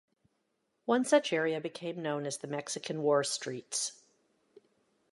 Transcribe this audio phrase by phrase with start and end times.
[0.85, 4.01] One such area became known as The Mexican War Streets.